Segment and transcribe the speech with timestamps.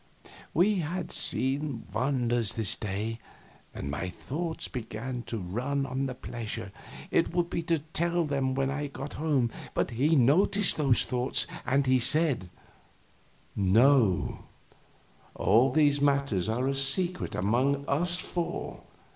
[0.51, 3.19] We had seen wonders this day;
[3.71, 6.71] and my thoughts began to run on the pleasure
[7.11, 11.45] it would be to tell them when I got home, but he noticed those thoughts,
[11.67, 12.49] and said:
[13.55, 14.45] "No,
[15.35, 18.81] all these matters are a secret among us four.